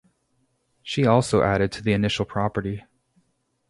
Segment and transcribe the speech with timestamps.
[0.81, 2.81] She also added to the initial property.